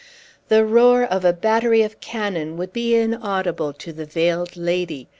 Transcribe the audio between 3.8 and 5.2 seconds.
the Veiled Lady.